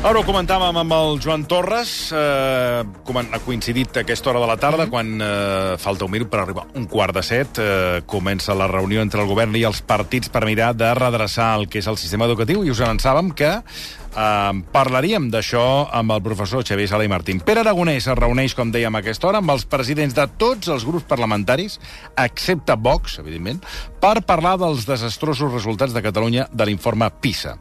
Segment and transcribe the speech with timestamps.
[0.00, 4.86] Ara ho comentàvem amb el Joan Torres, eh, ha coincidit aquesta hora de la tarda,
[4.86, 4.90] mm -hmm.
[4.90, 9.02] quan eh, falta un minut per arribar un quart de set, eh, comença la reunió
[9.02, 12.24] entre el govern i els partits per mirar de redreçar el que és el sistema
[12.24, 13.62] educatiu, i us avançàvem que
[14.10, 15.62] Uh, parlaríem d'això
[15.94, 17.38] amb el professor Xavier Sala i Martín.
[17.46, 20.82] Pere Aragonès es reuneix, com dèiem, a aquesta hora amb els presidents de tots els
[20.82, 21.76] grups parlamentaris,
[22.18, 23.60] excepte Vox, evidentment,
[24.02, 27.54] per parlar dels desastrosos resultats de Catalunya de l'informe PISA.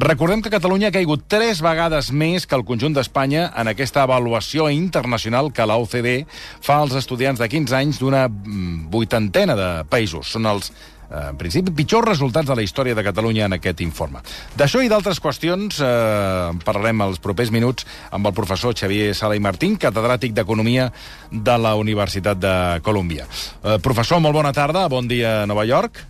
[0.00, 4.70] Recordem que Catalunya ha caigut tres vegades més que el conjunt d'Espanya en aquesta avaluació
[4.72, 6.22] internacional que la OCDE
[6.64, 10.32] fa als estudiants de 15 anys d'una mm, vuitantena de països.
[10.32, 14.22] Són els Eh, en principi, pitjors resultats de la història de Catalunya en aquest informe.
[14.56, 19.42] D'això i d'altres qüestions eh, parlarem els propers minuts amb el professor Xavier Sala i
[19.42, 20.90] Martín, catedràtic d'Economia
[21.30, 22.54] de la Universitat de
[22.86, 23.26] Colòmbia.
[23.26, 26.04] Eh, professor, molt bona tarda, bon dia a Nova York.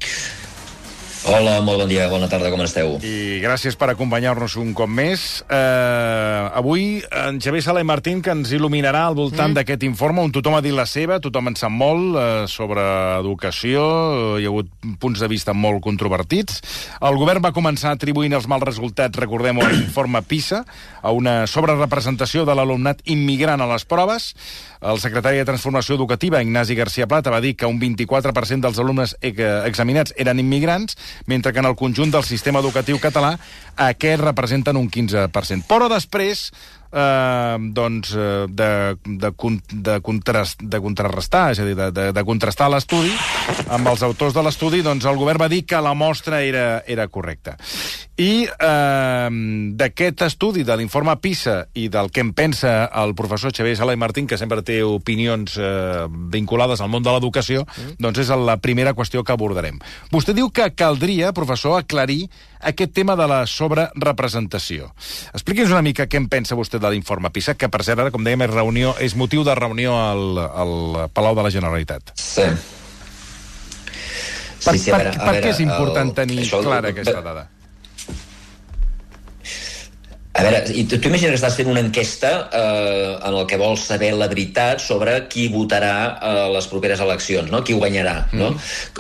[1.29, 2.95] Hola, molt bon dia, bona tarda, com esteu?
[3.05, 5.43] I gràcies per acompanyar-nos un cop més.
[5.45, 9.59] Uh, avui en Xavier Sala i Martín que ens il·luminarà al voltant mm.
[9.59, 12.81] d'aquest informe, on tothom ha dit la seva, tothom en sap molt uh, sobre
[13.19, 16.63] educació, uh, hi ha hagut punts de vista molt controvertits.
[17.05, 20.65] El govern va començar atribuint els mals resultats, recordem-ho, a l'informe PISA,
[21.05, 24.33] a una sobrerepresentació de l'alumnat immigrant a les proves.
[24.81, 29.13] El secretari de Transformació Educativa, Ignasi García Plata, va dir que un 24% dels alumnes
[29.21, 33.35] examinats eren immigrants, mentre que en el conjunt del sistema educatiu català
[33.77, 35.69] aquests representen un 15%.
[35.69, 36.49] Però després
[36.93, 39.33] eh, doncs, eh, de, de,
[39.71, 43.13] de, contrast, de contrarrestar, és a dir, de, de, de contrastar l'estudi
[43.71, 47.09] amb els autors de l'estudi, doncs el govern va dir que la mostra era, era
[47.09, 47.57] correcta.
[48.21, 49.31] I eh,
[49.81, 54.01] d'aquest estudi, de l'informe PISA i del que en pensa el professor Xavier Sala i
[54.01, 57.97] Martín, que sempre té opinions eh, vinculades al món de l'educació, mm.
[58.03, 59.81] doncs és la primera qüestió que abordarem.
[60.13, 62.27] Vostè diu que caldria, professor, aclarir
[62.61, 64.91] aquest tema de la sobrerepresentació.
[65.33, 68.25] Expliqui'ns una mica què en pensa vostè de l'informe PISA, que per cert ara, com
[68.27, 70.75] dèiem, és, reunió, és motiu de reunió al, al
[71.15, 72.15] Palau de la Generalitat.
[72.19, 72.47] Sí.
[74.61, 77.21] Per, sí, sí, per, veure, per veure, què és important el, tenir això, clara aquesta
[77.25, 77.47] dada?
[80.33, 84.13] A veure, tu imagina que estàs fent una enquesta eh, en el que vols saber
[84.15, 87.65] la veritat sobre qui votarà a eh, les properes eleccions, no?
[87.67, 88.15] qui guanyarà.
[88.31, 88.39] Mm.
[88.39, 88.53] No?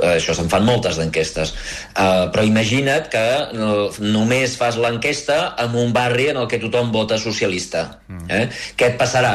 [0.03, 1.55] Eh, això se'n fan moltes d'enquestes.
[1.95, 6.91] Eh, però imagina't que eh, només fas l'enquesta en un barri en el que tothom
[6.91, 7.87] vota socialista.
[8.11, 8.27] Mm.
[8.35, 8.45] Eh?
[8.75, 9.35] Què et passarà?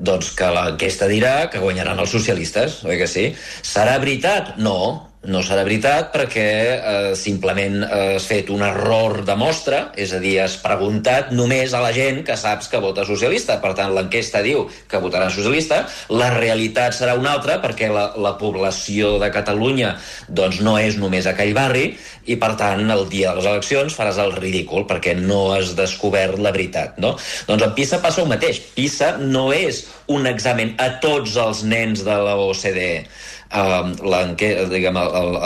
[0.00, 3.30] Doncs que l'enquesta dirà que guanyaran els socialistes, oi que sí?
[3.64, 4.54] Serà veritat?
[4.60, 10.14] No, no serà veritat perquè eh, simplement eh, has fet un error de mostra, és
[10.16, 13.58] a dir, has preguntat només a la gent que saps que vota socialista.
[13.60, 15.82] Per tant, l'enquesta diu que votarà socialista,
[16.16, 19.92] la realitat serà una altra perquè la, la població de Catalunya
[20.28, 21.90] doncs, no és només aquell barri
[22.24, 26.40] i, per tant, el dia de les eleccions faràs el ridícul perquè no has descobert
[26.40, 26.96] la veritat.
[27.02, 27.12] No?
[27.50, 28.62] Doncs en PISA passa el mateix.
[28.72, 33.04] PISA no és un examen a tots els nens de la OCDE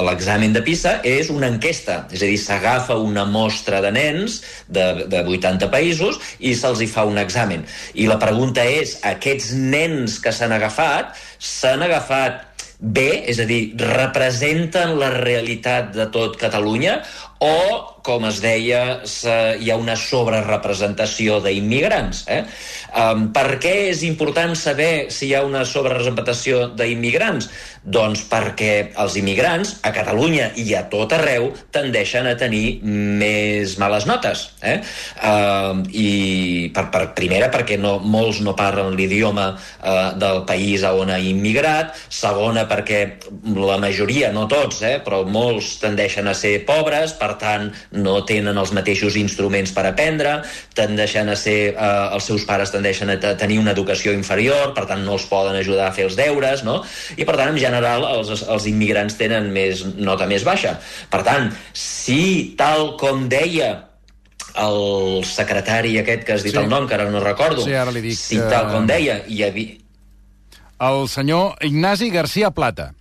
[0.05, 5.07] l'examen de PISA és una enquesta, és a dir, s'agafa una mostra de nens de,
[5.09, 7.65] de 80 països i se'ls hi fa un examen.
[7.95, 13.73] I la pregunta és, aquests nens que s'han agafat, s'han agafat bé, és a dir,
[13.81, 17.03] representen la realitat de tot Catalunya
[17.41, 22.25] o com es deia, hi ha una sobrerepresentació d'immigrants.
[22.29, 22.43] Eh?
[22.95, 27.49] Um, per què és important saber si hi ha una sobrerepresentació d'immigrants?
[27.85, 34.07] Doncs perquè els immigrants, a Catalunya i a tot arreu, tendeixen a tenir més males
[34.09, 34.47] notes.
[34.65, 34.77] Eh?
[35.19, 36.11] Uh, I
[36.77, 41.21] per, per primera, perquè no, molts no parlen l'idioma uh, del país a on ha
[41.21, 41.97] immigrat.
[42.13, 43.03] Segona, perquè
[43.57, 48.59] la majoria, no tots, eh, però molts tendeixen a ser pobres, per tant, no tenen
[48.61, 50.37] els mateixos instruments per aprendre,
[50.77, 55.05] tendeixen a ser, eh, els seus pares tendeixen a tenir una educació inferior, per tant
[55.07, 56.83] no els poden ajudar a fer els deures, no?
[57.17, 60.79] I per tant, en general, els, els immigrants tenen més nota més baixa.
[61.11, 63.73] Per tant, si tal com deia
[64.55, 66.61] el secretari aquest que has dit sí.
[66.61, 69.43] el nom, que ara no recordo, sí, ara li dic, si tal com deia hi
[69.47, 69.81] havia...
[70.85, 72.93] El senyor Ignasi García Plata.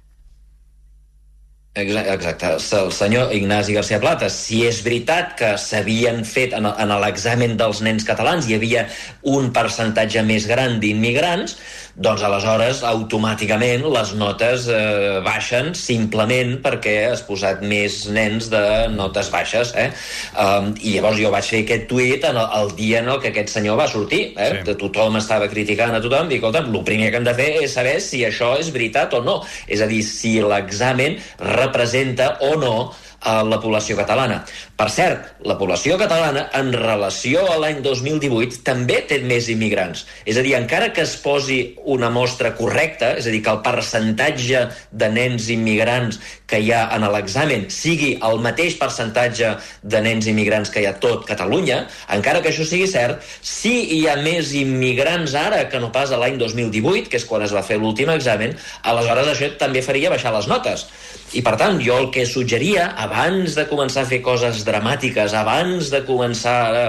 [1.75, 7.55] Exacte, el senyor Ignasi García Plata, si és veritat que s'havien fet en, en l'examen
[7.57, 8.83] dels nens catalans hi havia
[9.25, 11.55] un percentatge més gran d'immigrants,
[11.93, 18.63] doncs aleshores automàticament les notes eh, baixen simplement perquè has posat més nens de
[18.95, 19.75] notes baixes.
[19.77, 19.91] Eh?
[20.33, 23.29] Um, I llavors jo vaig fer aquest tuit en el, el dia en el que
[23.29, 24.23] aquest senyor va sortir.
[24.33, 24.49] Eh?
[24.55, 24.65] Sí.
[24.71, 27.77] De tothom estava criticant a tothom, i escolta, el primer que hem de fer és
[27.77, 29.41] saber si això és veritat o no.
[29.69, 32.75] És a dir, si l'examen representa o no
[33.23, 34.43] a la població catalana.
[34.77, 40.05] Per cert, la població catalana, en relació a l'any 2018, també té més immigrants.
[40.25, 41.59] És a dir, encara que es posi
[41.89, 46.83] una mostra correcta, és a dir, que el percentatge de nens immigrants que hi ha
[46.93, 51.83] en l'examen sigui el mateix percentatge de nens immigrants que hi ha tot Catalunya,
[52.13, 56.19] encara que això sigui cert, si hi ha més immigrants ara que no pas a
[56.21, 60.35] l'any 2018, que és quan es va fer l'últim examen, aleshores això també faria baixar
[60.35, 60.87] les notes.
[61.33, 65.89] I per tant, jo el que suggeria, abans de començar a fer coses dramàtiques, abans
[65.93, 66.85] de començar a,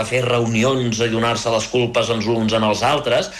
[0.00, 3.30] a fer reunions, a donar-se les culpes els uns en els altres,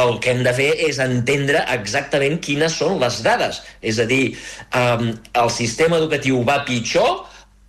[0.00, 3.62] el que hem de fer és entendre exactament quines són les dades.
[3.80, 4.34] És a dir,
[4.76, 5.14] um,
[5.44, 7.24] el sistema educatiu va pitjor,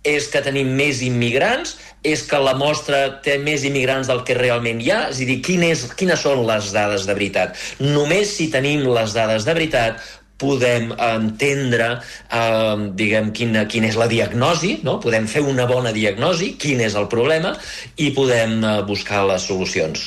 [0.06, 1.74] és que tenim més immigrants,
[2.06, 5.00] és que la mostra té més immigrants del que realment hi ha?
[5.10, 7.58] És a dir, quines, quines són les dades de veritat?
[7.82, 10.04] Només si tenim les dades de veritat
[10.40, 14.98] podem entendre eh, diguem, quina, quina és la diagnosi, no?
[15.02, 17.56] podem fer una bona diagnosi, quin és el problema,
[17.96, 20.06] i podem eh, buscar les solucions.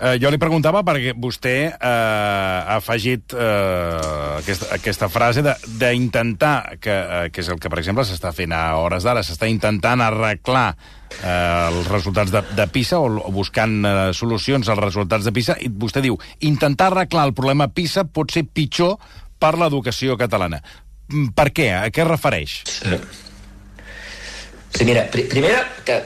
[0.00, 6.94] Eh, jo li preguntava perquè vostè eh, ha afegit eh, aquesta, aquesta frase d'intentar, que,
[6.94, 10.70] eh, que és el que, per exemple, s'està fent a hores d'ara, s'està intentant arreglar
[10.72, 15.58] eh, els resultats de, de PISA o, o buscant eh, solucions als resultats de PISA,
[15.60, 16.16] i vostè diu,
[16.48, 18.96] intentar arreglar el problema PISA pot ser pitjor
[19.40, 20.60] per l'educació catalana.
[21.10, 21.70] Mm, per què?
[21.74, 22.60] A què es refereix?
[22.68, 23.00] Sí.
[24.70, 25.98] Sí, mira, pr primera, que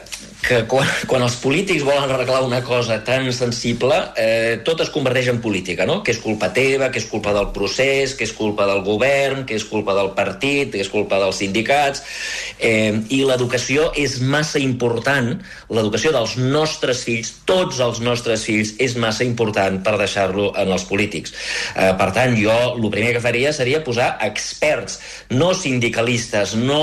[0.44, 5.30] que quan, quan els polítics volen arreglar una cosa tan sensible, eh, tot es converteix
[5.32, 6.02] en política, no?
[6.04, 9.56] Que és culpa teva, que és culpa del procés, que és culpa del govern, que
[9.56, 12.04] és culpa del partit, que és culpa dels sindicats...
[12.64, 15.34] Eh, I l'educació és massa important,
[15.74, 20.86] l'educació dels nostres fills, tots els nostres fills, és massa important per deixar-lo en els
[20.88, 21.34] polítics.
[21.74, 25.00] Eh, per tant, jo el primer que faria seria posar experts,
[25.34, 26.80] no sindicalistes, no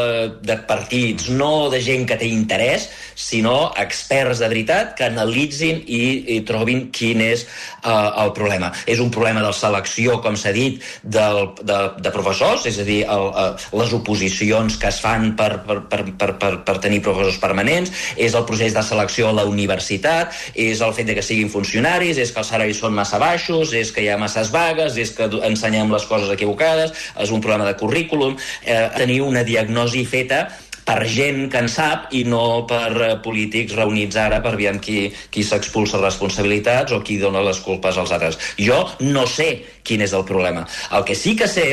[0.00, 5.82] eh, de partits, no de gent que té interès, sinó experts de veritat que analitzin
[5.86, 6.02] i,
[6.36, 7.46] i trobin quin és
[7.84, 8.72] uh, el problema.
[8.90, 13.00] És un problema de selecció, com s'ha dit, del, de, de professors, és a dir,
[13.10, 17.40] el, uh, les oposicions que es fan per, per, per, per, per, per tenir professors
[17.42, 21.52] permanents, és el procés de selecció a la universitat, és el fet de que siguin
[21.52, 25.14] funcionaris, és que els salaris són massa baixos, és que hi ha masses vagues, és
[25.16, 30.48] que ensenyem les coses equivocades, és un problema de currículum, eh, tenir una diagnosi feta
[30.90, 35.04] per gent que en sap i no per uh, polítics reunits ara per veure qui,
[35.30, 38.40] qui s'expulsa responsabilitats o qui dona les culpes als altres.
[38.58, 39.50] Jo no sé
[39.86, 40.66] quin és el problema.
[40.96, 41.68] El que sí que sé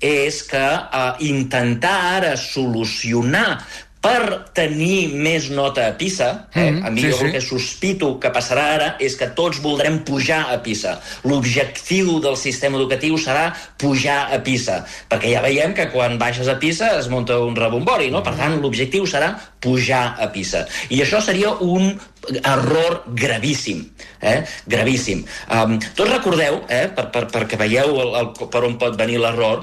[0.00, 3.60] és que uh, intentar ara solucionar
[4.02, 6.64] per tenir més nota a PISA, eh?
[6.72, 7.26] Mm, a mi sí, jo sí.
[7.28, 10.96] el que sospito que passarà ara és que tots voldrem pujar a PISA.
[11.30, 14.80] L'objectiu del sistema educatiu serà pujar a PISA,
[15.12, 18.24] perquè ja veiem que quan baixes a PISA es munta un rebombori, no?
[18.26, 20.64] Per tant, l'objectiu serà pujar a PISA.
[20.90, 21.94] I això seria un
[22.42, 23.84] error gravíssim,
[24.18, 24.40] eh?
[24.66, 25.22] gravíssim.
[25.46, 29.62] Um, tots recordeu, eh, per, per, perquè veieu el, el, per on pot venir l'error,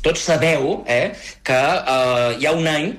[0.00, 1.12] tots sabeu eh,
[1.44, 2.90] que uh, hi ha un any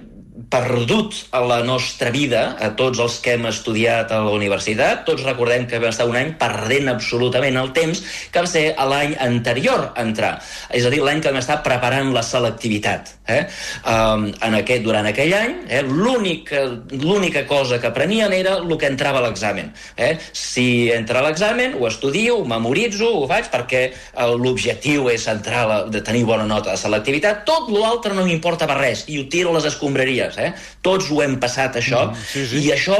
[0.52, 5.04] perdut a la nostra vida, a tots els que hem estudiat a la universitat.
[5.08, 8.02] Tots recordem que vam estar un any perdent absolutament el temps,
[8.32, 10.38] que va ser l'any anterior a entrar.
[10.72, 13.16] És a dir, l'any que vam estar preparant la selectivitat.
[13.32, 13.42] Eh?
[13.88, 19.20] Um, en aquest, durant aquell any, eh, l'única cosa que aprenien era el que entrava
[19.20, 19.72] a l'examen.
[19.96, 20.16] Eh?
[20.32, 25.68] Si entra a l'examen, ho estudio, ho memoritzo, ho faig, perquè eh, l'objectiu és entrar
[25.68, 27.44] la, de tenir bona nota de selectivitat.
[27.48, 30.21] Tot l'altre no m'importa per res, i ho tiro a les escombraries.
[30.38, 30.52] Eh?
[30.86, 32.66] Tots ho hem passat, això, mm, sí, sí.
[32.68, 33.00] i això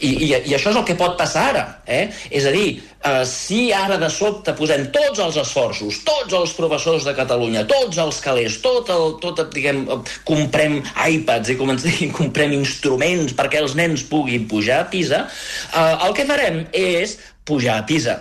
[0.00, 1.64] i, i, I això és el que pot passar ara.
[1.84, 2.06] Eh?
[2.32, 7.04] És a dir, eh, si ara de sobte posem tots els esforços, tots els professors
[7.08, 9.84] de Catalunya, tots els calés, tot el, tot, diguem,
[10.28, 16.16] comprem iPads i, comencem, comprem instruments perquè els nens puguin pujar a Pisa, eh, el
[16.16, 18.16] que farem és pujar a Pisa.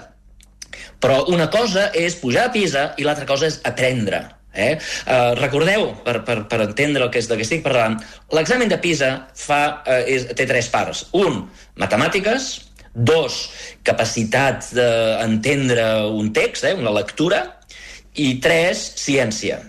[1.00, 4.26] Però una cosa és pujar a Pisa i l'altra cosa és aprendre.
[4.54, 4.80] Eh?
[5.06, 8.00] Uh, recordeu, per, per, per entendre el que és de què estic parlant,
[8.34, 11.06] l'examen de PISA fa, uh, és, té tres parts.
[11.18, 11.44] Un,
[11.80, 12.50] matemàtiques,
[12.94, 13.40] dos,
[13.86, 17.44] capacitat d'entendre un text, eh, una lectura,
[18.18, 19.62] i tres, ciència.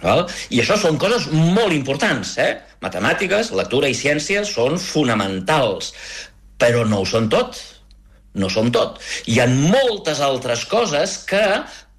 [0.00, 0.24] Val?
[0.48, 2.36] I això són coses molt importants.
[2.40, 2.54] Eh?
[2.80, 5.92] Matemàtiques, lectura i ciència són fonamentals,
[6.60, 7.60] però no ho són tot.
[8.40, 9.00] No són tot.
[9.26, 11.42] Hi ha moltes altres coses que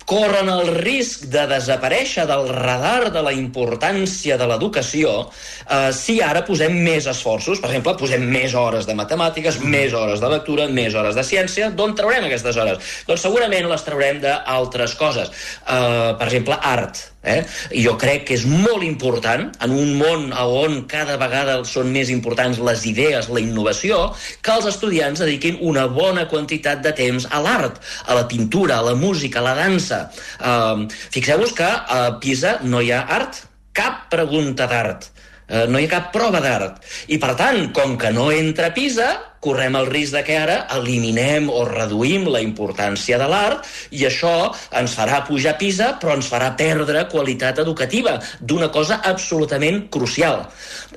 [0.10, 6.43] corren el risc de desaparèixer del radar de la importància de l'educació eh, si ara
[6.48, 7.62] posem més esforços.
[7.62, 11.72] Per exemple, posem més hores de matemàtiques, més hores de lectura, més hores de ciència.
[11.75, 12.91] D'on traurem aquestes hores?
[13.08, 15.31] Doncs segurament les traurem d'altres coses.
[15.31, 17.08] Eh, per exemple, art.
[17.22, 17.43] Eh?
[17.84, 22.58] Jo crec que és molt important, en un món on cada vegada són més importants
[22.65, 24.00] les idees, la innovació,
[24.41, 27.77] que els estudiants dediquin una bona quantitat de temps a l'art,
[28.08, 29.90] a la pintura, a la música, a la dansa.
[30.39, 33.43] Uh, Fixeu-vos que a Pisa no hi ha art,
[33.75, 35.10] cap pregunta d'art.
[35.48, 36.79] Uh, no hi ha cap prova d'art.
[37.12, 41.50] I, per tant, com que no entra Pisa, correm el risc de que ara eliminem
[41.50, 43.67] o reduïm la importància de l'art
[43.98, 49.88] i això ens farà pujar PISA però ens farà perdre qualitat educativa d'una cosa absolutament
[49.93, 50.45] crucial.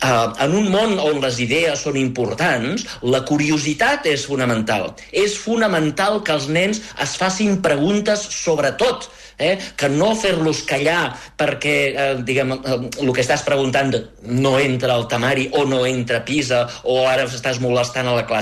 [0.03, 4.91] Uh, en un món on les idees són importants, la curiositat és fonamental.
[5.11, 9.09] És fonamental que els nens es facin preguntes sobre tot
[9.39, 9.59] eh?
[9.77, 13.95] que no fer-los callar perquè, eh, diguem, eh, el que estàs preguntant
[14.31, 18.34] no entra al temari o no entra Pisa o ara estàs molestant a la classe.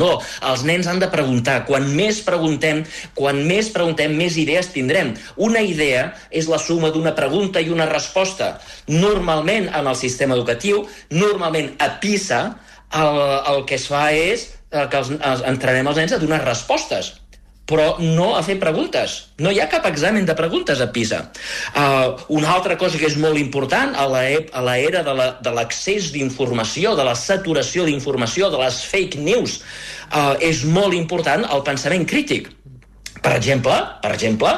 [0.00, 0.10] No,
[0.50, 1.62] els nens han de preguntar.
[1.68, 2.84] Quan més preguntem,
[3.18, 5.14] quan més preguntem, més idees tindrem.
[5.36, 8.56] Una idea és la suma d'una pregunta i una resposta.
[8.88, 12.42] Normalment, en el sistema educatiu, normalment a PISA,
[12.98, 13.22] el,
[13.54, 17.16] el que es fa és eh, que els, els, entrenem els nens a donar respostes
[17.68, 19.18] però no a fer preguntes.
[19.44, 21.20] No hi ha cap examen de preguntes a PISA.
[21.76, 27.04] Uh, una altra cosa que és molt important a l'era de l'accés la, d'informació, de
[27.04, 29.60] la saturació d'informació, de les fake news,
[30.08, 32.48] uh, és molt important el pensament crític.
[33.20, 34.54] Per exemple, per exemple,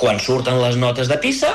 [0.00, 1.52] quan surten les notes de PISA,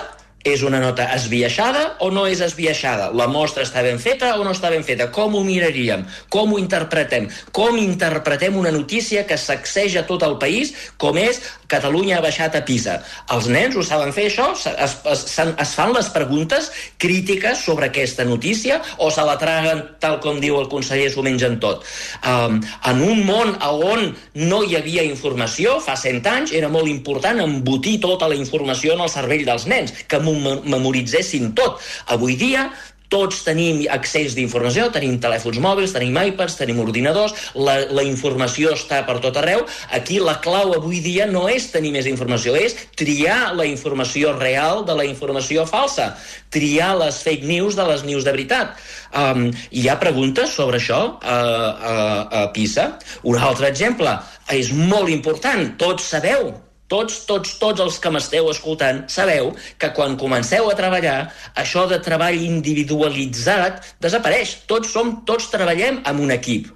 [0.47, 3.09] és una nota esbiaixada o no és esbiaixada?
[3.11, 5.09] La mostra està ben feta o no està ben feta?
[5.11, 6.05] Com ho miraríem?
[6.31, 7.27] Com ho interpretem?
[7.51, 12.63] Com interpretem una notícia que sacseja tot el país, com és Catalunya ha baixat a
[12.65, 12.95] Pisa?
[13.35, 14.47] Els nens ho saben fer, això?
[14.57, 20.17] Es, es, es fan les preguntes crítiques sobre aquesta notícia o se la traguen, tal
[20.23, 21.85] com diu el conseller, s'ho mengen tot?
[22.25, 22.57] Um,
[22.89, 27.99] en un món on no hi havia informació, fa 100 anys, era molt important embotir
[28.01, 31.81] tota la informació en el cervell dels nens, que memoritzessin tot.
[32.13, 32.69] Avui dia
[33.09, 39.01] tots tenim accés d'informació, tenim telèfons mòbils, tenim iPads, tenim ordinadors, la, la informació està
[39.07, 39.65] per tot arreu.
[39.97, 44.85] Aquí la clau avui dia no és tenir més informació, és triar la informació real
[44.85, 46.11] de la informació falsa,
[46.53, 48.77] triar les fake news de les news de veritat.
[49.09, 51.99] Um, hi ha preguntes sobre això a, a,
[52.43, 52.91] a PISA?
[53.25, 54.19] Un altre exemple,
[54.53, 56.51] és molt important, tots sabeu
[56.91, 61.19] tots, tots, tots els que m'esteu escoltant sabeu que quan comenceu a treballar,
[61.55, 64.59] això de treball individualitzat desapareix.
[64.69, 66.69] Tots som, tots treballem amb un equip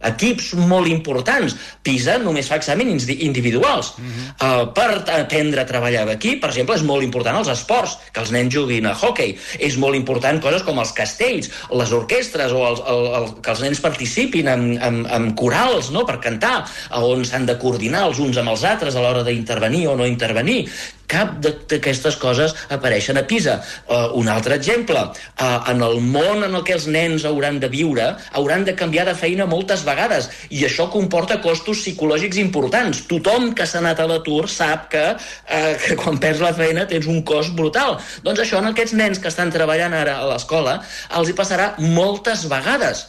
[0.00, 1.56] equips molt importants.
[1.84, 3.94] PISA només fa exàmens individuals.
[3.98, 4.28] Uh -huh.
[4.46, 8.30] uh, per aprendre a treballar d'equip, per exemple, és molt important els esports, que els
[8.30, 9.36] nens juguin a hockey.
[9.58, 13.60] És molt important coses com els castells, les orquestres, o els, el, el, que els
[13.60, 16.04] nens participin en, en, en corals no?
[16.04, 19.96] per cantar, on s'han de coordinar els uns amb els altres a l'hora d'intervenir o
[19.96, 20.66] no intervenir
[21.10, 23.58] cap d'aquestes coses apareixen a PISA.
[23.88, 27.70] Uh, un altre exemple, uh, en el món en el que els nens hauran de
[27.72, 28.06] viure,
[28.38, 33.04] hauran de canviar de feina moltes vegades, i això comporta costos psicològics importants.
[33.10, 37.08] Tothom que s'ha anat a l'atur sap que, uh, que quan perds la feina tens
[37.10, 37.98] un cost brutal.
[38.26, 40.80] Doncs això en aquests nens que estan treballant ara a l'escola
[41.18, 43.06] els hi passarà moltes vegades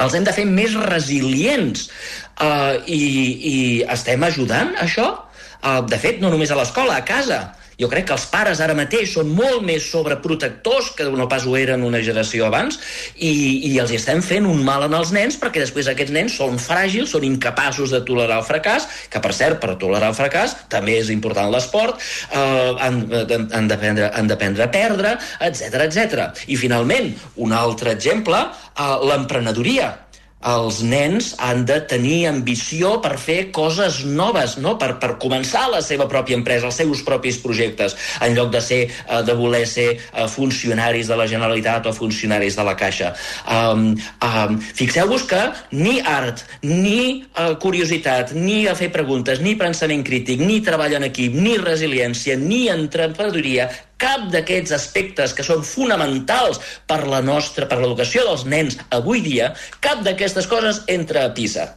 [0.00, 1.88] els hem de fer més resilients
[2.40, 3.02] uh, i,
[3.52, 3.56] i
[3.96, 5.10] estem ajudant això?
[5.60, 7.40] Uh, de fet, no només a l'escola, a casa.
[7.80, 11.54] Jo crec que els pares ara mateix són molt més sobreprotectors que no pas ho
[11.56, 12.76] eren una generació abans
[13.16, 13.30] i,
[13.70, 17.14] i els estem fent un mal en els nens perquè després aquests nens són fràgils,
[17.14, 21.08] són incapaços de tolerar el fracàs, que per cert, per tolerar el fracàs també és
[21.14, 22.04] important l'esport,
[22.36, 23.00] eh, han,
[23.56, 25.16] han d'aprendre han d'aprendre a perdre,
[25.48, 26.28] etc etc.
[26.52, 28.44] I finalment, un altre exemple,
[28.76, 29.94] eh, l'emprenedoria
[30.40, 34.76] els nens han de tenir ambició per fer coses noves, no?
[34.80, 38.80] per, per començar la seva pròpia empresa, els seus propis projectes, en lloc de ser
[38.88, 43.12] eh, de voler ser eh, funcionaris de la Generalitat o funcionaris de la Caixa.
[43.44, 43.92] Um,
[44.24, 45.42] um, Fixeu-vos que
[45.76, 51.08] ni art, ni uh, curiositat, ni a fer preguntes, ni pensament crític, ni treball en
[51.10, 53.68] equip, ni resiliència, ni emprenedoria,
[54.00, 59.52] cap d'aquests aspectes que són fonamentals per la nostra, per l'educació dels nens avui dia,
[59.84, 61.68] cap d'aquestes coses entra a PISA.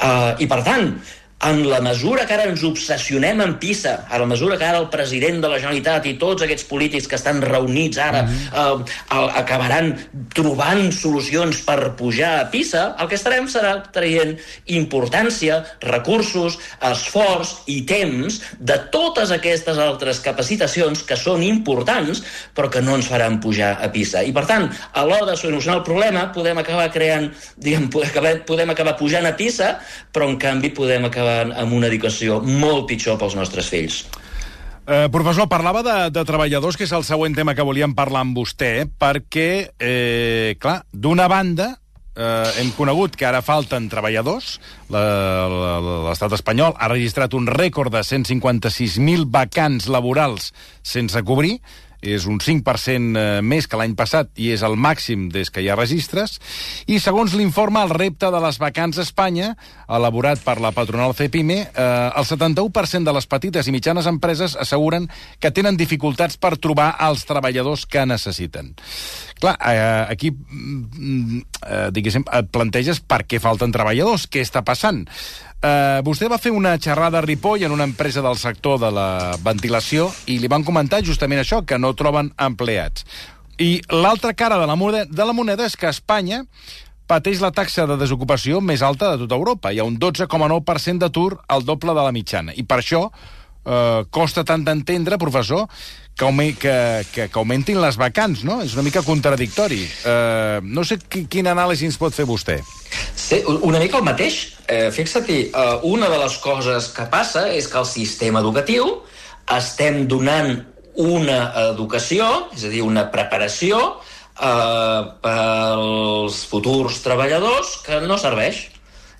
[0.00, 0.92] Uh, I per tant,
[1.42, 4.90] en la mesura que ara ens obsessionem en PISA, a la mesura que ara el
[4.92, 8.84] president de la Generalitat i tots aquests polítics que estan reunits ara mm -hmm.
[8.84, 9.94] eh, acabaran
[10.34, 17.86] trobant solucions per pujar a PISA, el que estarem serà traient importància, recursos, esforç i
[17.86, 22.22] temps de totes aquestes altres capacitacions que són importants
[22.54, 24.22] però que no ens faran pujar a PISA.
[24.22, 27.88] I per tant, a l'hora de solucionar el problema podem acabar creant, diguem,
[28.46, 29.78] podem acabar pujant a PISA,
[30.12, 34.02] però en canvi podem acabar amb una educació molt pitjor pels nostres fills.
[34.90, 38.34] Eh, professor, parlava de, de treballadors, que és el següent tema que volíem parlar amb
[38.34, 41.68] vostè, perquè, eh, clar, d'una banda,
[42.16, 44.56] eh, hem conegut que ara falten treballadors.
[44.90, 50.50] L'estat espanyol ha registrat un rècord de 156.000 vacants laborals
[50.82, 51.60] sense cobrir
[52.00, 55.68] és un 5% eh, més que l'any passat i és el màxim des que hi
[55.70, 56.38] ha registres.
[56.86, 59.54] I segons l'informe El repte de les vacants a Espanya,
[59.88, 65.08] elaborat per la patronal CEPIME, eh, el 71% de les petites i mitjanes empreses asseguren
[65.40, 68.74] que tenen dificultats per trobar els treballadors que necessiten.
[69.40, 75.06] Clar, eh, aquí, mm, eh, diguéssim, et planteges per què falten treballadors, què està passant.
[75.60, 79.36] Uh, vostè va fer una xerrada a Ripoll en una empresa del sector de la
[79.44, 83.04] ventilació i li van comentar justament això, que no troben empleats.
[83.60, 86.46] I l'altra cara de la, moneda, de la moneda és que Espanya
[87.10, 89.68] pateix la taxa de desocupació més alta de tota Europa.
[89.68, 92.56] Hi ha un 12,9% d'atur, al doble de la mitjana.
[92.56, 95.66] I per això eh, costa tant d'entendre, professor,
[96.16, 96.74] que, que,
[97.12, 98.60] que, que augmentin les vacants, no?
[98.64, 99.82] És una mica contradictori.
[99.84, 102.60] Eh, no sé quin anàlisi ens pot fer vostè.
[103.14, 104.40] Sí, una mica el mateix.
[104.68, 109.00] Eh, Fixa-t'hi, eh, una de les coses que passa és que el sistema educatiu
[109.56, 110.60] estem donant
[111.00, 111.40] una
[111.70, 113.80] educació, és a dir, una preparació
[114.40, 118.66] eh, pels futurs treballadors que no serveix.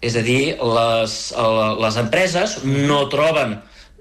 [0.01, 3.59] És a dir, les, eh, les empreses no troben,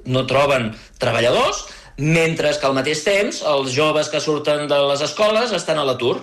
[0.08, 1.66] no troben treballadors,
[2.00, 6.16] mentre que al mateix temps els joves que surten de les escoles estan a l'atur.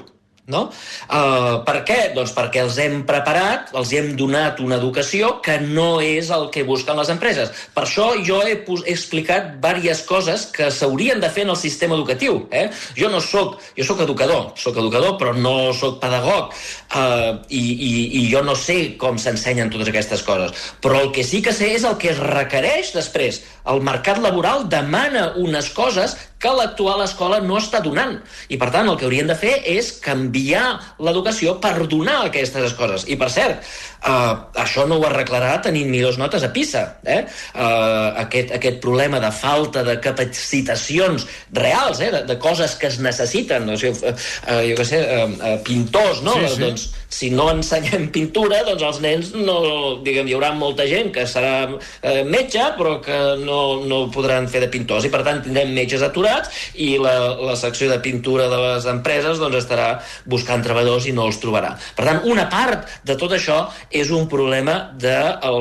[0.47, 0.69] No?
[1.11, 1.97] Uh, per què?
[2.15, 6.63] Doncs perquè els hem preparat, els hem donat una educació que no és el que
[6.69, 7.51] busquen les empreses.
[7.75, 11.99] Per això jo he, he explicat diverses coses que s'haurien de fer en el sistema
[11.99, 12.45] educatiu.
[12.55, 12.69] Eh?
[12.95, 17.91] Jo no sóc, jo sóc educador, sóc educador però no sóc pedagog uh, i, i,
[18.21, 20.55] i jo no sé com s'ensenyen totes aquestes coses.
[20.79, 23.43] Però el que sí que sé és el que es requereix després.
[23.67, 28.19] El mercat laboral demana unes coses que l'actual escola no està donant.
[28.53, 30.65] I, per tant, el que haurien de fer és canviar
[31.03, 33.07] l'educació per donar aquestes coses.
[33.09, 33.65] I, per cert,
[34.03, 36.85] eh, això no ho arreglarà tenint millors notes a PISA.
[37.05, 37.23] Eh?
[37.23, 42.11] Eh, aquest, aquest problema de falta de capacitacions reals, eh?
[42.15, 43.69] de, de coses que es necessiten.
[43.73, 46.37] O sigui, eh, jo què sé, eh, eh, pintors, no?
[46.41, 46.63] Sí, sí.
[46.67, 49.59] Doncs, si no ensenyem pintura, doncs els nens no,
[50.05, 54.65] diguem, hi haurà molta gent que serà eh, metge, però que no, no podran fer
[54.65, 56.51] de pintors, i per tant tindrem metges aturats
[56.83, 59.89] i la, la secció de pintura de les empreses doncs, estarà
[60.29, 61.75] buscant treballadors i no els trobarà.
[61.97, 65.15] Per tant, una part de tot això és un problema de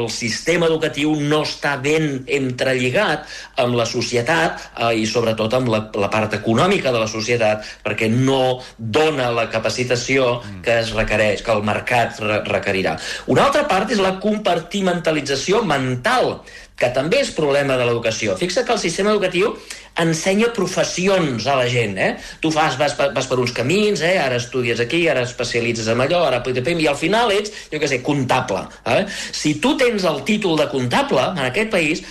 [0.09, 3.25] sistema educatiu no està ben entrelligat
[3.61, 8.09] amb la societat eh, i sobretot amb la, la part econòmica de la societat perquè
[8.11, 12.95] no dona la capacitació que es requereix, que el mercat re requerirà.
[13.31, 16.39] Una altra part és la compartimentalització mental
[16.75, 18.35] que també és problema de l'educació.
[18.39, 19.53] Fixa que el sistema educatiu
[20.01, 22.09] ensenya professions a la gent, eh?
[22.43, 24.17] Tu fas, vas, vas per uns camins, eh?
[24.19, 28.01] Ara estudies aquí, ara especialitzes en allò, ara i al final ets, jo què sé,
[28.03, 28.65] comptable.
[28.85, 29.05] Eh?
[29.31, 32.03] Si tu tens el títol de comptable en aquest país,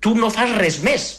[0.00, 1.10] tu no fas res més.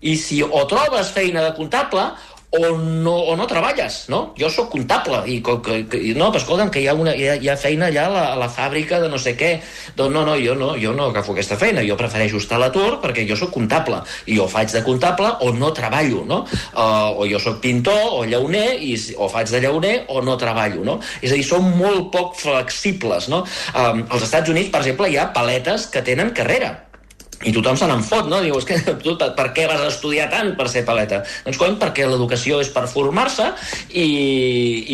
[0.00, 2.12] I si o trobes feina de comptable
[2.56, 4.32] o no, o no treballes, no?
[4.38, 7.36] Jo sóc comptable i, que, que, no, però escolta'm, que hi ha, una, hi ha,
[7.40, 9.52] hi ha feina allà a la, a la fàbrica de no sé què.
[9.96, 12.98] Doncs no, no, jo no, jo no agafo aquesta feina, jo prefereixo estar a l'atur
[13.02, 14.00] perquè jo sóc comptable
[14.32, 16.42] i o faig de comptable o no treballo, no?
[16.72, 20.84] Uh, o jo sóc pintor o llauner i, o faig de llauner o no treballo,
[20.86, 20.98] no?
[21.20, 23.44] És a dir, som molt poc flexibles, no?
[23.74, 26.85] Um, als Estats Units, per exemple, hi ha paletes que tenen carrera
[27.44, 28.38] i tothom se n'en fot, no?
[28.40, 31.20] Diu, que tu, per què vas estudiar tant per ser paleta?
[31.44, 33.50] Doncs coi, perquè l'educació és per formar-se
[33.92, 34.06] i,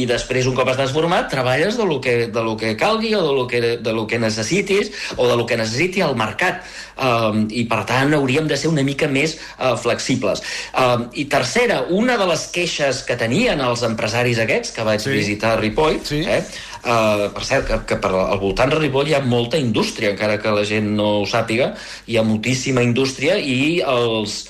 [0.02, 3.22] i després, un cop estàs format, treballes de lo que, de lo que calgui o
[3.22, 6.66] de lo que, de lo que necessitis o de lo que necessiti el mercat.
[6.92, 10.42] Um, I, per tant, hauríem de ser una mica més uh, flexibles.
[10.76, 15.14] Um, I tercera, una de les queixes que tenien els empresaris aquests, que vaig sí.
[15.14, 16.20] visitar a Ripoll, sí.
[16.26, 16.42] eh,
[16.82, 20.40] Uh, per cert, que, que per al voltant de Ripoll hi ha molta indústria, encara
[20.42, 21.68] que la gent no ho sàpiga,
[22.10, 24.40] hi ha moltíssima indústria i els,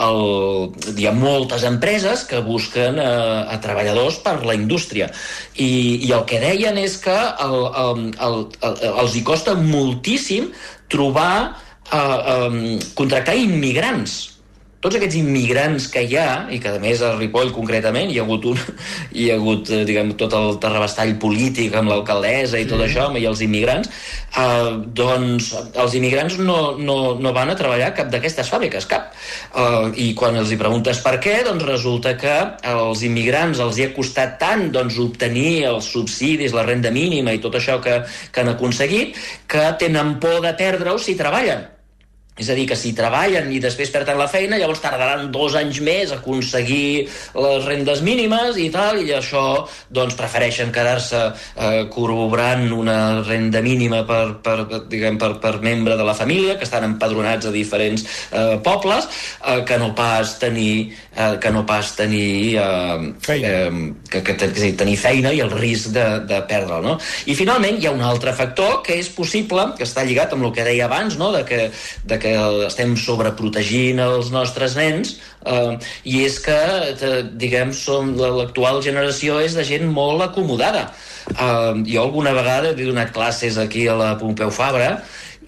[0.00, 3.04] el, hi ha moltes empreses que busquen eh,
[3.44, 5.10] a treballadors per la indústria.
[5.52, 10.48] I, i el que deien és que el, el, el, el, els hi costa moltíssim
[10.92, 11.34] trobar
[11.92, 12.62] uh, um,
[12.96, 14.31] contractar immigrants
[14.82, 18.24] tots aquests immigrants que hi ha, i que a més a Ripoll concretament hi ha
[18.26, 18.58] hagut, un,
[19.18, 23.26] hi ha hagut eh, diguem, tot el terrabastall polític amb l'alcaldessa i tot això, i
[23.30, 23.90] els immigrants,
[24.42, 29.12] eh, doncs els immigrants no, no, no van a treballar cap d'aquestes fàbriques, cap.
[29.54, 32.34] Eh, I quan els hi preguntes per què, doncs resulta que
[32.72, 37.42] als immigrants els hi ha costat tant doncs, obtenir els subsidis, la renda mínima i
[37.44, 38.00] tot això que,
[38.34, 39.14] que han aconseguit,
[39.46, 41.70] que tenen por de perdre-ho si treballen
[42.32, 45.82] és a dir, que si treballen i després perden la feina, llavors tardaran dos anys
[45.84, 52.64] més a aconseguir les rendes mínimes i tal, i això doncs prefereixen quedar-se eh, corroborant
[52.72, 54.56] una renda mínima per, per,
[54.88, 59.10] diguem, per, per membre de la família, que estan empadronats a diferents eh, pobles,
[59.44, 60.72] eh, que no pas tenir
[61.12, 63.48] eh, que no pas tenir eh, feina.
[63.48, 66.96] Eh, que, que, que tenir feina i el risc de, de perdre'l, no?
[67.28, 70.56] I finalment hi ha un altre factor que és possible, que està lligat amb el
[70.56, 71.32] que deia abans, no?
[71.36, 71.68] de que,
[72.08, 72.32] de que
[72.68, 75.74] estem sobreprotegint els nostres nens eh,
[76.08, 76.58] i és que,
[77.00, 80.88] te, diguem, som l'actual generació és de gent molt acomodada.
[81.32, 84.96] Eh, jo alguna vegada he donat classes aquí a la Pompeu Fabra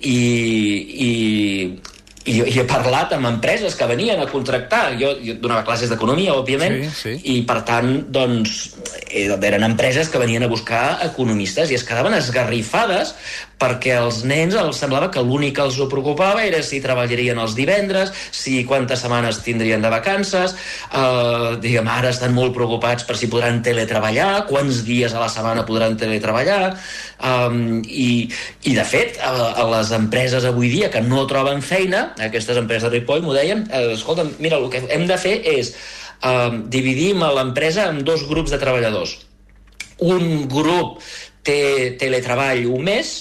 [0.02, 0.20] i,
[1.08, 1.12] i
[2.24, 4.94] i, i he parlat amb empreses que venien a contractar.
[5.00, 7.14] Jo, jo donava classes d'economia, òbviament, sí, sí.
[7.34, 8.56] i per tant, doncs,
[9.12, 13.14] eren empreses que venien a buscar economistes i es quedaven esgarrifades
[13.60, 17.54] perquè als nens els semblava que l'únic que els ho preocupava era si treballarien els
[17.56, 20.56] divendres, si quantes setmanes tindrien de vacances,
[20.90, 25.66] eh, diguem, ara estan molt preocupats per si podran teletreballar, quants dies a la setmana
[25.66, 26.74] podran teletreballar,
[27.24, 28.28] um, i,
[28.68, 32.88] i de fet, a, a les empreses avui dia que no troben feina, aquestes empreses
[32.88, 37.22] de Ripoll m'ho deien, eh, escolta, mira, el que hem de fer és eh, dividim
[37.24, 39.18] l'empresa en dos grups de treballadors.
[40.04, 40.98] Un grup
[41.46, 43.14] té teletreball un mes,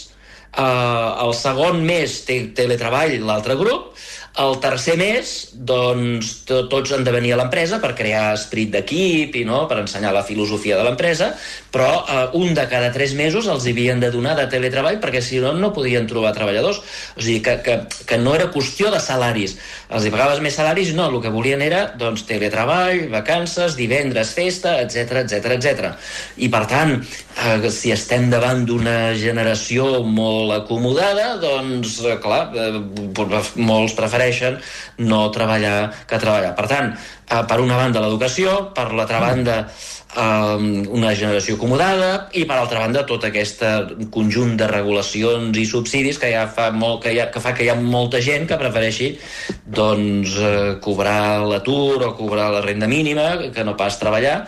[0.53, 3.95] Uh, el segon mes té teletreball l'altre grup,
[4.43, 9.35] el tercer mes, doncs, to tots han de venir a l'empresa per crear esprit d'equip
[9.37, 9.63] i no?
[9.69, 11.31] per ensenyar la filosofia de l'empresa,
[11.73, 15.39] però eh, un de cada tres mesos els havien de donar de teletreball perquè si
[15.41, 16.83] no no podien trobar treballadors.
[17.17, 19.55] O sigui, que, que, que no era qüestió de salaris.
[19.89, 24.75] Els hi pagaves més salaris, no, el que volien era doncs, teletreball, vacances, divendres, festa,
[24.85, 25.89] etc etc etc.
[26.45, 32.69] I per tant, eh, si estem davant d'una generació molt acomodada, doncs, eh, clar, eh,
[33.57, 34.61] molts prefereixen
[35.01, 36.53] no treballar que treballar.
[36.53, 39.57] Per tant, eh, per una banda l'educació, per l'altra banda
[40.15, 43.61] eh, una generació acomodada i per altra banda tot aquest
[44.11, 47.69] conjunt de regulacions i subsidis que ja fa, molt, que, ja, que fa que hi
[47.71, 49.13] ha molta gent que prefereixi
[49.63, 54.41] doncs, eh, cobrar l'atur o cobrar la renda mínima que no pas treballar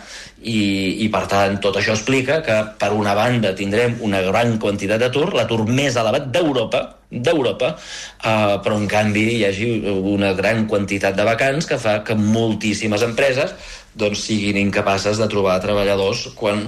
[0.44, 5.00] i, i per tant tot això explica que per una banda tindrem una gran quantitat
[5.00, 7.72] d'atur, l'atur més elevat d'Europa, d'Europa,
[8.20, 13.08] eh, però en canvi hi hagi una gran quantitat de vacants que fa que moltíssimes
[13.08, 13.56] empreses
[13.96, 16.66] doncs siguin incapaces de trobar treballadors quan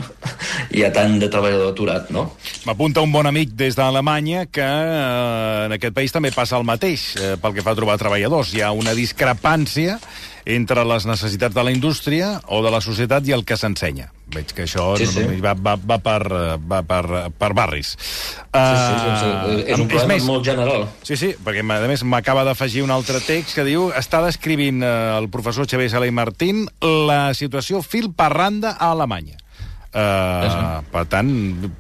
[0.75, 2.31] hi ha tant de treballador aturat, no?
[2.69, 7.11] M'apunta un bon amic des d'Alemanya que eh, en aquest país també passa el mateix
[7.17, 8.55] eh, pel que fa a trobar treballadors.
[8.57, 9.99] Hi ha una discrepància
[10.49, 14.09] entre les necessitats de la indústria o de la societat i el que s'ensenya.
[14.33, 15.25] Veig que això sí, sí.
[15.45, 16.21] Va, va, va, per,
[16.69, 17.03] va per,
[17.37, 17.95] per barris.
[17.97, 19.29] Sí, sí, sí, sí.
[19.29, 20.87] Uh, és un problema és més, molt general.
[21.05, 25.19] Sí, sí, perquè a més m'acaba d'afegir un altre text que diu està descrivint uh,
[25.19, 29.37] el professor Xavier Sala i Martín la situació fil per randa a Alemanya.
[29.89, 31.29] Uh, per tant,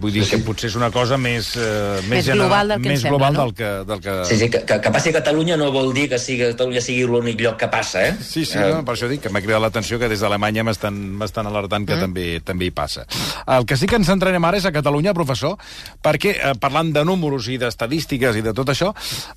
[0.01, 0.37] vull dir sí, sí.
[0.39, 3.35] que potser és una cosa més, uh, més, més global del que més sembla, global
[3.35, 3.43] no?
[3.43, 4.15] del que, del que...
[4.31, 7.05] Sí, sí, que, que, que passi a Catalunya no vol dir que sigui, Catalunya sigui
[7.05, 8.17] l'únic lloc que passa, eh?
[8.17, 8.79] Sí, sí, uh...
[8.79, 12.07] no, per això dic que m'ha cridat l'atenció que des d'Alemanya m'estan alertant que mm.
[12.07, 13.05] també també hi passa.
[13.45, 15.59] El que sí que ens centrarem ara és a Catalunya, professor,
[16.01, 18.95] perquè, eh, parlant de números i d'estadístiques i de tot això,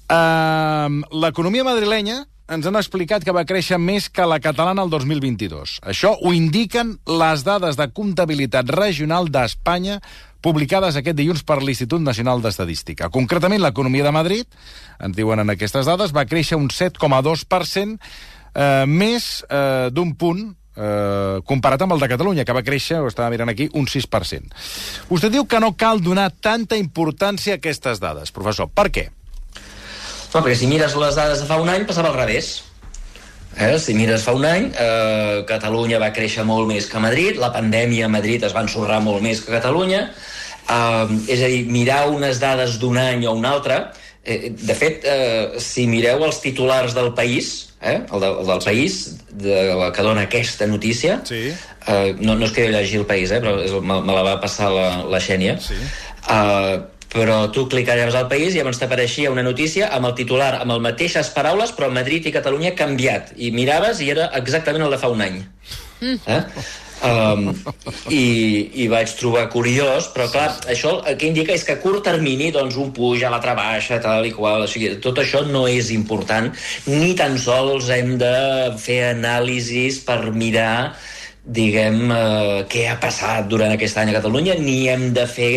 [0.07, 5.79] eh, l'economia madrilenya ens han explicat que va créixer més que la catalana el 2022.
[5.87, 9.99] Això ho indiquen les dades de comptabilitat regional d'Espanya
[10.41, 13.11] publicades aquest dilluns per l'Institut Nacional d'Estadística.
[13.13, 14.61] Concretament, l'economia de Madrid,
[14.99, 17.99] ens diuen en aquestes dades, va créixer un 7,2%,
[18.55, 20.41] eh, més eh, d'un punt
[20.75, 24.51] eh, comparat amb el de Catalunya, que va créixer, ho estava mirant aquí, un 6%.
[25.13, 28.71] Vostè diu que no cal donar tanta importància a aquestes dades, professor.
[28.73, 29.09] Per què?
[30.31, 32.61] No, perquè si mires les dades de fa un any passava al revés.
[33.59, 33.75] Eh?
[33.83, 38.07] Si mires fa un any, eh, Catalunya va créixer molt més que Madrid, la pandèmia
[38.07, 40.05] a Madrid es va ensorrar molt més que Catalunya,
[40.69, 43.81] eh, és a dir, mirar unes dades d'un any o un altre,
[44.23, 48.63] eh, de fet, eh, si mireu els titulars del país, eh, el, de, el del
[48.63, 51.51] país, de la que dona aquesta notícia, sí.
[51.87, 54.23] eh, no, no és que jo llegi el país, eh, però és, me, me la
[54.23, 55.75] va passar la, la Xènia, sí.
[56.29, 56.79] eh,
[57.11, 60.85] però tu clicaries al país i llavors t'apareixia una notícia amb el titular, amb les
[60.87, 63.35] mateixes paraules, però Madrid i Catalunya canviat.
[63.35, 65.41] I miraves i era exactament el de fa un any.
[66.01, 66.39] Eh?
[67.01, 67.47] Um,
[68.13, 68.25] i,
[68.83, 72.51] i vaig trobar curiós, però clar, això el que indica és que a curt termini
[72.53, 76.51] doncs un puja, l'altre baixa, tal i qual, o sigui, tot això no és important,
[76.85, 78.35] ni tan sols hem de
[78.77, 80.93] fer anàlisis per mirar
[81.45, 85.53] diguem, eh, què ha passat durant aquest any a Catalunya, ni hem de fer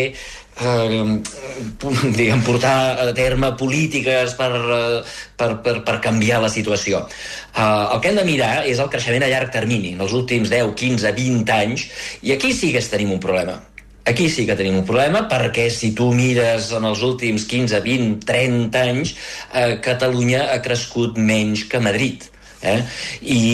[0.61, 1.21] eh,
[2.17, 5.03] diguem, portar a terme polítiques per, eh,
[5.37, 7.05] per, per, per canviar la situació.
[7.53, 10.51] Eh, el que hem de mirar és el creixement a llarg termini, en els últims
[10.53, 11.87] 10, 15, 20 anys,
[12.23, 13.59] i aquí sí que tenim un problema.
[14.05, 18.19] Aquí sí que tenim un problema perquè si tu mires en els últims 15, 20,
[18.29, 19.15] 30 anys,
[19.49, 22.29] eh, Catalunya ha crescut menys que Madrid.
[22.65, 22.77] Eh?
[23.21, 23.45] I,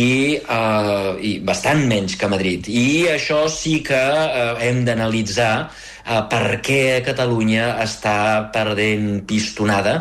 [0.41, 2.67] eh, i bastant menys que Madrid.
[2.67, 5.53] I això sí que eh, hem d'analitzar
[6.05, 9.95] uh, per què Catalunya està perdent pistonada.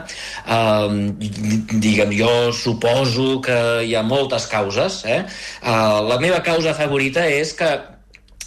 [0.44, 5.02] Uh, diguem, jo suposo que hi ha moltes causes.
[5.04, 5.22] Eh?
[5.62, 7.70] Uh, la meva causa favorita és que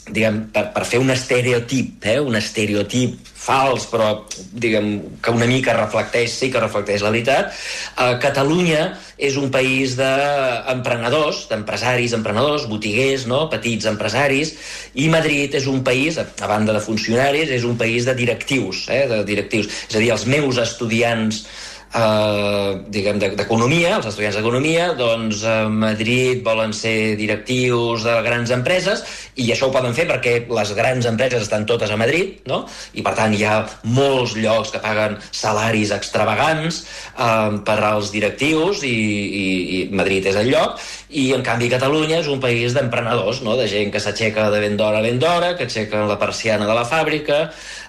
[0.09, 2.19] diguem, per, per fer un estereotip, eh?
[2.19, 7.51] un estereotip fals, però diguem que una mica reflecteix, sí que reflecteix la veritat.
[7.95, 8.85] Eh, Catalunya
[9.15, 13.45] és un país d'emprenedors, d'empresaris, emprenedors, botiguers, no?
[13.51, 14.55] petits empresaris,
[14.99, 19.05] i Madrid és un país, a banda de funcionaris, és un país de directius, eh?
[19.11, 19.71] de directius.
[19.87, 21.45] És a dir, els meus estudiants
[21.93, 29.03] eh, diguem, d'economia, els estudiants d'economia, doncs a Madrid volen ser directius de grans empreses
[29.35, 32.63] i això ho poden fer perquè les grans empreses estan totes a Madrid, no?
[32.93, 36.83] I per tant hi ha molts llocs que paguen salaris extravagants
[37.17, 39.45] eh, per als directius i, i,
[39.77, 40.81] i Madrid és el lloc
[41.13, 43.55] i en canvi Catalunya és un país d'emprenedors, no?
[43.59, 46.77] de gent que s'aixeca de ben d'hora a ben d'hora, que aixeca la persiana de
[46.77, 47.43] la fàbrica,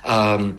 [0.04, 0.52] um,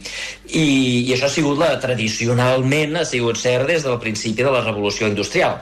[0.49, 0.65] i,
[1.05, 5.09] i això ha sigut la, tradicionalment ha sigut cert des del principi de la revolució
[5.11, 5.61] industrial.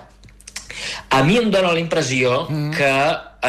[1.14, 2.72] A mi em dóna la impressió mm.
[2.78, 2.94] que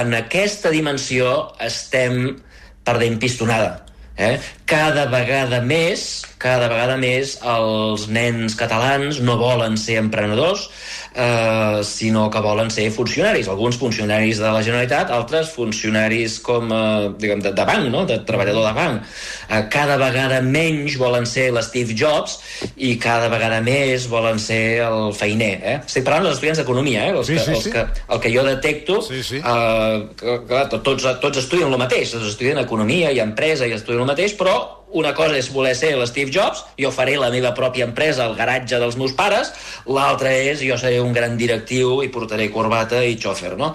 [0.01, 2.37] en aquesta dimensió estem
[2.85, 3.81] perdent pistonada.
[4.17, 4.37] Eh?
[4.65, 10.71] Cada vegada més, cada vegada més els nens catalans no volen ser emprenedors,
[11.15, 13.49] eh, sinó que volen ser funcionaris.
[13.49, 18.05] Alguns funcionaris de la Generalitat, altres funcionaris com, eh, diguem, de, de banc, no?
[18.07, 19.03] de treballador de banc.
[19.49, 22.39] Eh, cada vegada menys volen ser l'Steve Jobs
[22.77, 25.55] i cada vegada més volen ser el feiner.
[25.63, 25.77] Eh?
[25.85, 27.15] Estic parlant dels estudiants d'economia, eh?
[27.15, 27.75] els sí, que, sí, els sí.
[27.75, 29.43] que, el que jo detecto, sí, sí.
[29.45, 34.03] Eh, que, que, tots, tots estudien el mateix, tots estudien economia i empresa i estudien
[34.03, 34.55] el mateix, però
[34.95, 38.79] una cosa és voler ser l'Steve Jobs, jo faré la meva pròpia empresa al garatge
[38.81, 39.53] dels meus pares,
[39.91, 43.73] l'altra és jo seré un gran directiu i portaré corbata i xòfer, no?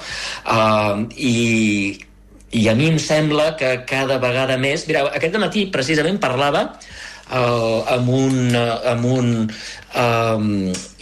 [0.47, 1.36] Uh, I,
[2.55, 4.88] I a mi em sembla que cada vegada més...
[4.88, 6.69] Mira, aquest matí precisament parlava
[7.30, 10.48] uh, amb un, uh, amb un um,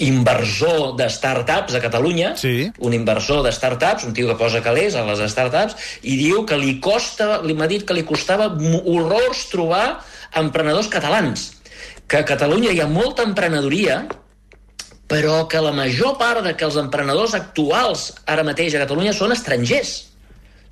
[0.04, 2.70] inversor de startups a Catalunya, sí.
[2.80, 6.60] un inversor de startups, un tio que posa calés a les startups, i diu que
[6.60, 8.50] li costa, li m'ha dit que li costava
[8.84, 10.02] horrors trobar
[10.38, 11.52] emprenedors catalans,
[12.08, 14.04] que a Catalunya hi ha molta emprenedoria,
[15.08, 19.32] però que la major part de que els emprenedors actuals ara mateix a Catalunya són
[19.32, 20.02] estrangers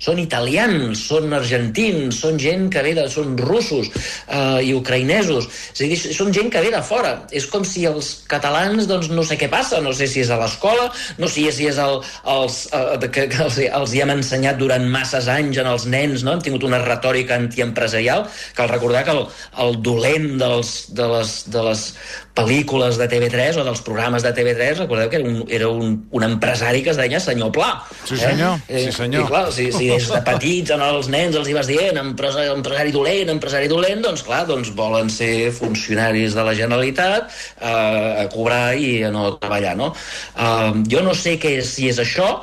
[0.02, 3.06] són italians, són argentins, són gent que ve de...
[3.12, 5.48] són russos eh, i ucraïnesos.
[5.74, 7.14] És a dir, són gent que ve de fora.
[7.32, 10.40] És com si els catalans, doncs, no sé què passa, no sé si és a
[10.40, 12.00] l'escola, no sé si és el,
[12.36, 16.26] els, eh, que, que els, els hi hem ensenyat durant masses anys en els nens,
[16.26, 16.36] no?
[16.36, 19.24] hem tingut una retòrica antiempresarial, cal recordar que el,
[19.64, 21.88] el dolent dels, de, les, de les
[22.36, 26.26] pel·lícules de TV3 o dels programes de TV3, recordeu que era un, era un, un
[26.26, 27.70] empresari que es deia senyor Pla.
[28.04, 28.60] Sí, senyor.
[28.68, 28.84] Eh?
[28.84, 29.24] Sí, senyor.
[29.24, 32.52] I, clar, si, si des de petits en els nens els hi vas dient empresari,
[32.52, 38.28] empresari dolent, empresari dolent, doncs clar, doncs volen ser funcionaris de la Generalitat eh, a
[38.32, 39.92] cobrar i a no treballar, no?
[40.36, 42.34] Eh, jo no sé què, si és això,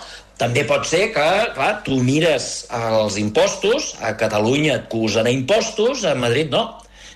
[0.41, 6.01] també pot ser que, clar, tu mires els impostos, a Catalunya et acusen a impostos,
[6.09, 6.65] a Madrid no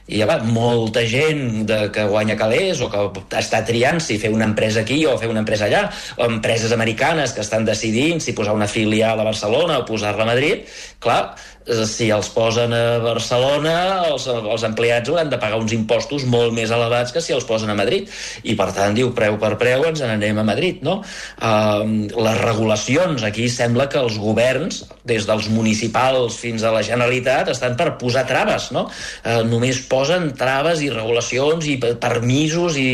[0.08, 3.04] i va, molta gent de, que guanya calés o que
[3.39, 7.36] està triant si fer una empresa aquí o fer una empresa allà, o empreses americanes
[7.36, 10.63] que estan decidint si posar una filial a Barcelona o posar-la a Madrid,
[11.04, 11.22] clar,
[11.67, 13.76] Eh, si els posen a Barcelona,
[14.08, 17.72] els, els empleats hauran de pagar uns impostos molt més elevats que si els posen
[17.72, 18.08] a Madrid.
[18.43, 21.00] I, per tant, diu, preu per preu ens n'anem a Madrid, no?
[21.38, 21.84] Uh,
[22.15, 27.76] les regulacions, aquí sembla que els governs, des dels municipals fins a la Generalitat, estan
[27.80, 28.88] per posar traves, no?
[29.24, 32.94] Uh, només posen traves i regulacions i permisos i,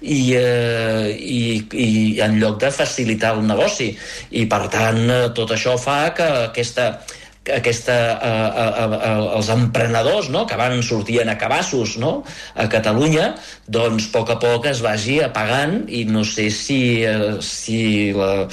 [0.00, 1.42] i, uh, i,
[1.74, 1.90] i
[2.24, 3.90] en lloc de facilitar el negoci.
[4.30, 6.94] I, per tant, tot això fa que aquesta
[7.52, 10.44] aquesta, a, a, a, els emprenedors no?
[10.48, 12.12] que van sortint a cabassos no?
[12.56, 13.34] a Catalunya,
[13.68, 18.46] doncs a poc a poc es vagi apagant i no sé si, eh, si la,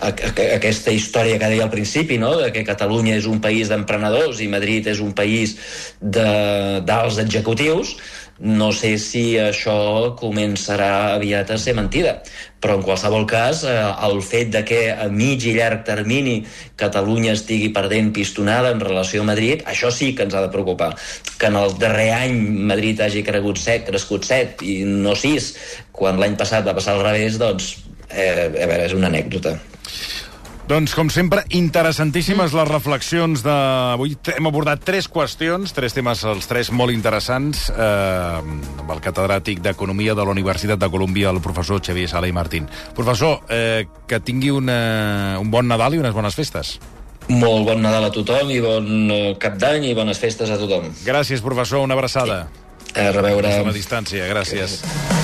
[0.00, 2.34] a, a, aquesta història que deia al principi, no?
[2.40, 5.58] de que Catalunya és un país d'emprenedors i Madrid és un país
[6.00, 7.96] d'alts executius,
[8.40, 12.18] no sé si això començarà aviat a ser mentida,
[12.62, 13.74] però en qualsevol cas eh,
[14.06, 16.36] el fet de que a mig i llarg termini
[16.78, 20.92] Catalunya estigui perdent pistonada en relació a Madrid, això sí que ens ha de preocupar.
[21.38, 22.38] Que en el darrer any
[22.70, 25.50] Madrid hagi cregut set, crescut 7 i no 6,
[25.92, 27.74] quan l'any passat va passar al revés, doncs,
[28.10, 29.58] eh, a veure, és una anècdota.
[30.68, 34.18] Doncs, com sempre, interessantíssimes les reflexions d'avui.
[34.34, 38.42] Hem abordat tres qüestions, tres temes, els tres molt interessants, eh,
[38.82, 42.68] amb el catedràtic d'Economia de la Universitat de Colòmbia, el professor Xavier Sala i Martín.
[42.94, 46.76] Professor, eh, que tingui una, un bon Nadal i unes bones festes.
[47.28, 50.92] Molt bon Nadal a tothom i bon eh, cap d'any i bones festes a tothom.
[51.06, 51.80] Gràcies, professor.
[51.80, 52.50] Una abraçada.
[52.92, 53.00] Sí.
[53.00, 53.54] A reveure.
[53.56, 54.82] A la distància, gràcies.
[54.84, 55.17] gràcies.